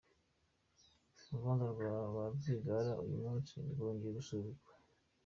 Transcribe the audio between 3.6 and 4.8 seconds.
rwongeye gusubikwa.